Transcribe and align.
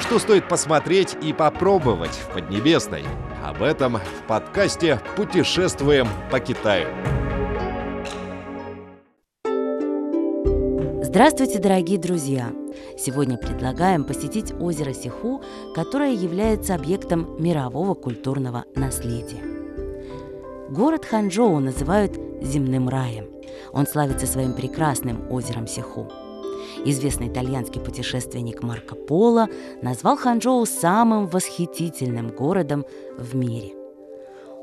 Что 0.00 0.18
стоит 0.18 0.48
посмотреть 0.48 1.16
и 1.22 1.32
попробовать 1.32 2.12
в 2.12 2.32
Поднебесной? 2.32 3.04
Об 3.44 3.62
этом 3.62 3.98
в 3.98 4.26
подкасте 4.26 5.00
«Путешествуем 5.14 6.08
по 6.30 6.40
Китаю». 6.40 6.88
Здравствуйте, 11.02 11.58
дорогие 11.58 11.98
друзья! 11.98 12.50
Сегодня 12.98 13.36
предлагаем 13.36 14.04
посетить 14.04 14.52
озеро 14.58 14.94
Сиху, 14.94 15.42
которое 15.74 16.12
является 16.12 16.74
объектом 16.74 17.36
мирового 17.38 17.94
культурного 17.94 18.64
наследия. 18.74 19.42
Город 20.70 21.04
Ханчжоу 21.04 21.60
называют 21.60 22.18
земным 22.40 22.88
раем. 22.88 23.26
Он 23.72 23.86
славится 23.86 24.26
своим 24.26 24.54
прекрасным 24.54 25.30
озером 25.30 25.66
Сиху. 25.66 26.10
Известный 26.84 27.28
итальянский 27.28 27.80
путешественник 27.80 28.62
Марко 28.62 28.94
Поло 28.94 29.48
назвал 29.82 30.16
Ханчжоу 30.16 30.66
самым 30.66 31.26
восхитительным 31.26 32.28
городом 32.28 32.84
в 33.18 33.34
мире. 33.34 33.72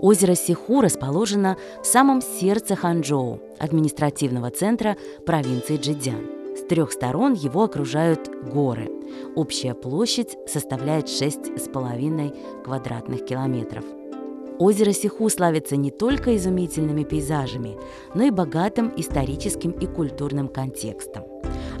Озеро 0.00 0.34
Сиху 0.34 0.80
расположено 0.80 1.56
в 1.82 1.86
самом 1.86 2.20
сердце 2.20 2.76
Ханчжоу, 2.76 3.40
административного 3.58 4.50
центра 4.50 4.96
провинции 5.24 5.76
Джидзян. 5.76 6.26
С 6.56 6.66
трех 6.66 6.92
сторон 6.92 7.34
его 7.34 7.64
окружают 7.64 8.28
горы. 8.52 8.90
Общая 9.34 9.74
площадь 9.74 10.36
составляет 10.46 11.06
6,5 11.06 12.62
квадратных 12.64 13.24
километров. 13.24 13.84
Озеро 14.58 14.92
Сиху 14.92 15.28
славится 15.30 15.76
не 15.76 15.90
только 15.90 16.36
изумительными 16.36 17.02
пейзажами, 17.02 17.76
но 18.14 18.22
и 18.22 18.30
богатым 18.30 18.92
историческим 18.96 19.72
и 19.72 19.86
культурным 19.86 20.46
контекстом. 20.46 21.24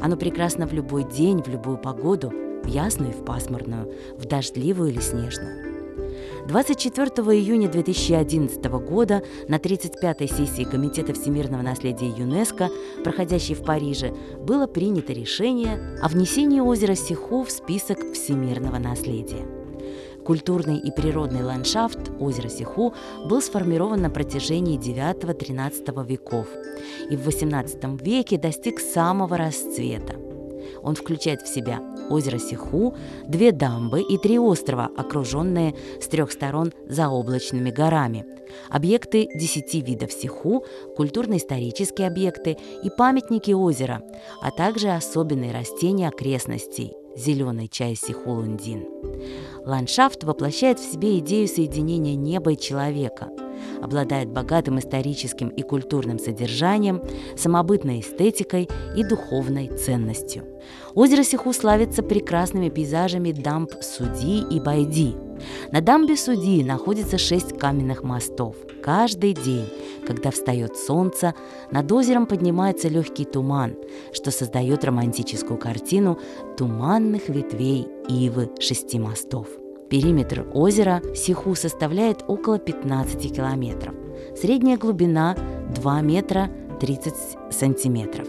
Оно 0.04 0.18
прекрасно 0.18 0.66
в 0.66 0.74
любой 0.74 1.04
день, 1.04 1.42
в 1.42 1.48
любую 1.48 1.78
погоду, 1.78 2.30
в 2.62 2.66
ясную 2.66 3.12
и 3.12 3.14
в 3.14 3.24
пасмурную, 3.24 3.90
в 4.18 4.26
дождливую 4.26 4.90
или 4.90 5.00
снежную. 5.00 6.46
24 6.46 7.06
июня 7.34 7.70
2011 7.70 8.62
года 8.86 9.22
на 9.48 9.56
35-й 9.56 10.28
сессии 10.28 10.64
Комитета 10.64 11.14
всемирного 11.14 11.62
наследия 11.62 12.10
ЮНЕСКО, 12.10 12.68
проходящей 13.02 13.54
в 13.54 13.64
Париже, 13.64 14.12
было 14.40 14.66
принято 14.66 15.14
решение 15.14 15.98
о 16.02 16.08
внесении 16.08 16.60
озера 16.60 16.96
Сиху 16.96 17.42
в 17.42 17.50
список 17.50 18.12
всемирного 18.12 18.76
наследия. 18.76 19.63
Культурный 20.24 20.78
и 20.78 20.90
природный 20.90 21.42
ландшафт 21.42 22.10
озера 22.18 22.48
Сиху 22.48 22.94
был 23.26 23.42
сформирован 23.42 24.00
на 24.00 24.08
протяжении 24.08 24.78
IX-XIII 24.78 26.06
веков 26.06 26.46
и 27.10 27.16
в 27.16 27.28
XVIII 27.28 28.02
веке 28.02 28.38
достиг 28.38 28.80
самого 28.80 29.36
расцвета. 29.36 30.14
Он 30.82 30.94
включает 30.94 31.42
в 31.42 31.48
себя 31.48 31.82
озеро 32.08 32.38
Сиху, 32.38 32.94
две 33.26 33.52
дамбы 33.52 34.00
и 34.00 34.16
три 34.16 34.38
острова, 34.38 34.90
окруженные 34.96 35.74
с 36.00 36.08
трех 36.08 36.32
сторон 36.32 36.72
заоблачными 36.86 37.70
горами, 37.70 38.24
объекты 38.70 39.28
десяти 39.34 39.82
видов 39.82 40.10
Сиху, 40.10 40.64
культурно-исторические 40.96 42.06
объекты 42.06 42.56
и 42.82 42.88
памятники 42.88 43.52
озера, 43.52 44.02
а 44.40 44.50
также 44.50 44.88
особенные 44.90 45.52
растения 45.52 46.08
окрестностей– 46.08 46.94
зеленый 47.16 47.68
чай 47.68 47.94
Сиху-Лундин. 47.94 48.86
Ландшафт 49.64 50.24
воплощает 50.24 50.78
в 50.78 50.92
себе 50.92 51.18
идею 51.18 51.48
соединения 51.48 52.14
неба 52.14 52.52
и 52.52 52.58
человека– 52.58 53.28
обладает 53.82 54.30
богатым 54.30 54.78
историческим 54.78 55.48
и 55.48 55.62
культурным 55.62 56.18
содержанием, 56.18 57.02
самобытной 57.36 58.00
эстетикой 58.00 58.68
и 58.96 59.04
духовной 59.04 59.68
ценностью. 59.68 60.44
Озеро 60.94 61.22
Сиху 61.22 61.52
славится 61.52 62.02
прекрасными 62.02 62.68
пейзажами 62.68 63.32
дамб 63.32 63.72
Суди 63.82 64.42
и 64.50 64.60
Байди. 64.60 65.14
На 65.72 65.80
дамбе 65.80 66.16
Суди 66.16 66.62
находится 66.62 67.18
шесть 67.18 67.58
каменных 67.58 68.02
мостов. 68.02 68.56
Каждый 68.82 69.34
день, 69.34 69.68
когда 70.06 70.30
встает 70.30 70.76
солнце, 70.76 71.34
над 71.70 71.90
озером 71.90 72.26
поднимается 72.26 72.88
легкий 72.88 73.24
туман, 73.24 73.76
что 74.12 74.30
создает 74.30 74.84
романтическую 74.84 75.58
картину 75.58 76.18
туманных 76.56 77.28
ветвей 77.28 77.88
ивы 78.08 78.50
шести 78.60 78.98
мостов. 78.98 79.48
Периметр 79.90 80.46
озера 80.54 81.02
Сиху 81.14 81.54
составляет 81.54 82.24
около 82.26 82.58
15 82.58 83.34
километров. 83.34 83.94
Средняя 84.36 84.78
глубина 84.78 85.36
2 85.74 86.00
метра 86.00 86.50
30 86.80 87.14
сантиметров. 87.50 88.26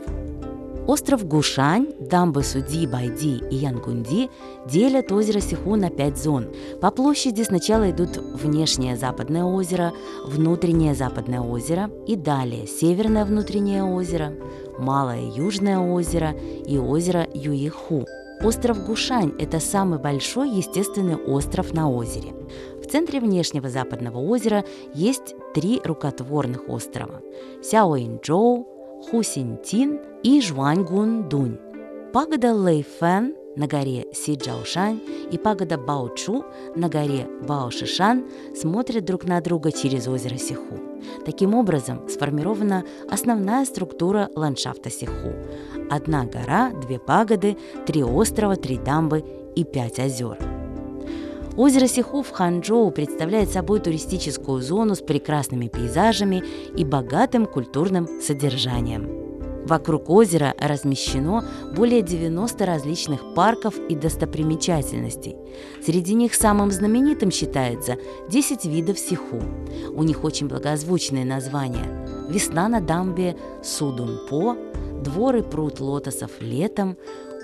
Остров 0.86 1.26
Гушань, 1.26 1.88
дамбы 2.00 2.44
Суди, 2.44 2.86
Байди 2.86 3.42
и 3.50 3.56
Янгунди 3.56 4.30
делят 4.68 5.12
озеро 5.12 5.40
Сиху 5.40 5.76
на 5.76 5.90
пять 5.90 6.18
зон. 6.18 6.48
По 6.80 6.92
площади 6.92 7.42
сначала 7.42 7.90
идут 7.90 8.18
внешнее 8.18 8.96
западное 8.96 9.46
озеро, 9.46 9.94
внутреннее 10.26 10.94
западное 10.94 11.42
озеро 11.42 11.90
и 12.06 12.16
далее 12.16 12.68
северное 12.68 13.26
внутреннее 13.26 13.84
озеро, 13.84 14.34
малое 14.78 15.32
южное 15.32 15.80
озеро 15.80 16.36
и 16.68 16.78
озеро 16.78 17.26
Юиху– 17.34 18.06
Остров 18.42 18.86
Гушань– 18.86 19.34
это 19.40 19.60
самый 19.60 19.98
большой 19.98 20.50
естественный 20.50 21.16
остров 21.16 21.74
на 21.74 21.90
озере. 21.90 22.34
В 22.82 22.88
центре 22.88 23.20
внешнего 23.20 23.70
западного 23.70 24.20
озера 24.20 24.66
есть 24.94 25.36
три 25.54 25.82
рукотворных 25.84 26.70
острова– 26.70 27.22
Сяоинчжоу, 27.64 28.68
Хусинтин 29.10 30.00
и 30.24 30.42
Жуаньгун-Дунь. 30.42 31.60
Пагода 32.14 32.54
Лэйфэн 32.54 33.36
на 33.56 33.68
горе 33.68 34.08
Сиджаошань 34.14 35.00
и 35.32 35.38
пагода 35.38 35.78
Баочу 35.78 36.44
на 36.76 36.90
горе 36.90 37.28
Баошишан 37.48 38.26
смотрят 38.56 39.06
друг 39.06 39.26
на 39.26 39.40
друга 39.42 39.72
через 39.72 40.08
озеро 40.08 40.38
Сиху. 40.38 40.80
Таким 41.26 41.54
образом 41.56 42.08
сформирована 42.10 42.84
основная 43.10 43.66
структура 43.66 44.30
ландшафта 44.36 44.90
Сиху. 44.90 45.34
Одна 45.90 46.26
гора, 46.26 46.72
две 46.72 47.00
пагоды, 47.00 47.58
три 47.86 48.04
острова, 48.04 48.56
три 48.56 48.78
дамбы 48.78 49.24
и 49.56 49.64
пять 49.64 50.00
озер. 50.00 50.38
Озеро 51.58 51.88
Сиху 51.88 52.22
в 52.22 52.32
Ханчжоу 52.32 52.92
представляет 52.92 53.50
собой 53.50 53.80
туристическую 53.80 54.62
зону 54.62 54.96
с 54.96 55.00
прекрасными 55.00 55.70
пейзажами 55.70 56.44
и 56.76 56.84
богатым 56.84 57.46
культурным 57.46 58.22
содержанием. 58.22 59.26
Вокруг 59.66 60.12
озера 60.12 60.54
размещено 60.60 61.44
более 61.76 62.04
90 62.04 62.66
различных 62.66 63.34
парков 63.34 63.76
и 63.90 63.96
достопримечательностей. 63.96 65.36
Среди 65.84 66.14
них 66.14 66.36
самым 66.36 66.72
знаменитым 66.72 67.32
считается 67.32 67.98
10 68.30 68.66
видов 68.66 69.00
сиху. 69.00 69.42
У 69.96 70.04
них 70.04 70.24
очень 70.24 70.48
благозвучные 70.48 71.26
названия. 71.26 72.06
Весна 72.30 72.68
на 72.68 72.80
дамбе 72.80 73.38
Судунпо, 73.64 74.56
двор 75.06 75.38
и 75.38 75.42
пруд 75.42 75.80
лотосов 75.80 76.32
летом, 76.42 76.98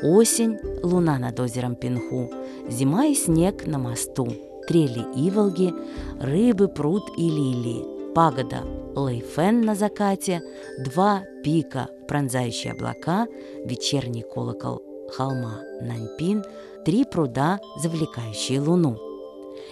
осень, 0.03 0.57
луна 0.83 1.17
над 1.19 1.39
озером 1.39 1.75
Пинху, 1.75 2.29
зима 2.67 3.05
и 3.05 3.15
снег 3.15 3.65
на 3.67 3.77
мосту, 3.77 4.27
трели 4.67 5.05
и 5.15 5.29
волги, 5.29 5.73
рыбы, 6.19 6.67
пруд 6.67 7.03
и 7.17 7.29
лилии, 7.29 8.13
пагода 8.13 8.63
Лэйфен 8.95 9.61
на 9.61 9.75
закате, 9.75 10.41
два 10.83 11.23
пика, 11.43 11.87
пронзающие 12.07 12.73
облака, 12.73 13.27
вечерний 13.65 14.23
колокол 14.23 14.81
холма 15.15 15.61
Наньпин, 15.81 16.43
три 16.85 17.05
пруда, 17.05 17.59
завлекающие 17.81 18.59
луну. 18.59 19.10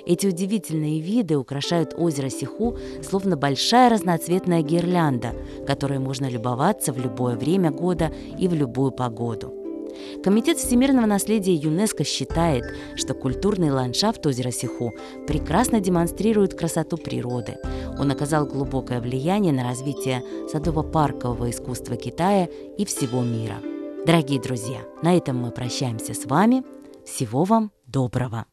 Эти 0.06 0.28
удивительные 0.28 1.00
виды 1.00 1.38
украшают 1.38 1.94
озеро 1.98 2.30
Сиху, 2.30 2.78
словно 3.08 3.38
большая 3.38 3.90
разноцветная 3.90 4.62
гирлянда, 4.62 5.34
которой 5.66 6.00
можно 6.00 6.30
любоваться 6.30 6.94
в 6.94 7.00
любое 7.00 7.36
время 7.36 7.72
года 7.72 8.12
и 8.38 8.48
в 8.48 8.54
любую 8.54 8.92
погоду. 8.92 9.54
Комитет 10.24 10.58
всемирного 10.58 11.06
наследия 11.06 11.54
ЮНЕСКО 11.54 12.04
считает, 12.04 12.64
что 12.96 13.13
культурный 13.13 13.72
ландшафт 13.72 14.25
озера 14.25 14.51
Сиху 14.51 14.94
прекрасно 15.28 15.80
демонстрирует 15.80 16.54
красоту 16.54 16.98
природы. 16.98 17.57
Он 17.98 18.12
оказал 18.12 18.46
глубокое 18.46 19.01
влияние 19.01 19.54
на 19.54 19.63
развитие 19.63 20.24
садово-паркового 20.54 21.50
искусства 21.50 21.96
Китая 21.96 22.48
и 22.78 22.86
всего 22.86 23.22
мира. 23.22 23.56
Дорогие 24.06 24.42
друзья, 24.42 24.80
на 25.01 25.16
этом 25.18 25.38
мы 25.38 25.51
прощаемся 25.51 26.13
с 26.13 26.25
вами. 26.25 26.63
Всего 27.06 27.44
вам 27.44 27.72
доброго! 27.86 28.46